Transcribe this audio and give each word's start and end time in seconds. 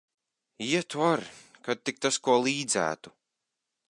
Ietu 0.67 0.99
ar, 1.13 1.21
kad 1.65 1.77
tik 1.85 1.97
tas 2.05 2.17
ko 2.27 2.33
līdzētu. 2.47 3.17